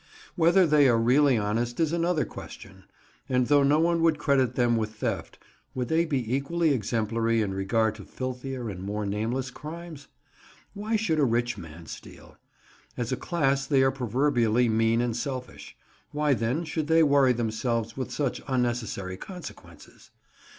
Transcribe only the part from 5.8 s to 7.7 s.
they be equally exemplary in